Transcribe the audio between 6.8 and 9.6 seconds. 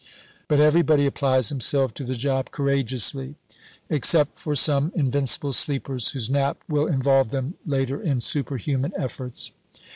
involve them later in superhuman efforts.